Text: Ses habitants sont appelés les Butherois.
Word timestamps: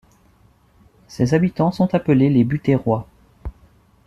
Ses 1.07 1.35
habitants 1.35 1.71
sont 1.71 1.93
appelés 1.93 2.31
les 2.31 2.43
Butherois. 2.43 3.07